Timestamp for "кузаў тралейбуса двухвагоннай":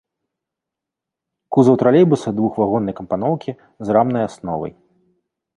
1.57-2.97